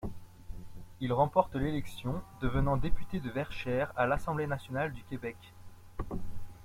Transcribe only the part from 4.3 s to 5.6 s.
nationale du Québec.